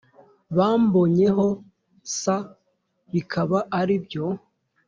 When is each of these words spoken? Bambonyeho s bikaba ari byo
Bambonyeho 0.57 1.47
s 2.19 2.21
bikaba 3.13 3.59
ari 3.79 3.95
byo 4.05 4.25